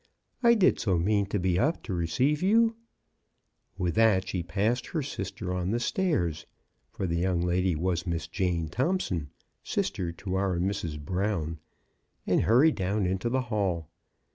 [0.41, 2.75] "I did so mean to be up to receive you!
[3.25, 6.47] *' With that she passed her sister on the stairs—
[6.91, 9.29] for the young lady was Miss Jane Thompson,
[9.61, 10.99] sister to our Mrs.
[10.99, 11.59] Brown—
[12.25, 13.89] and hurried down into the hall.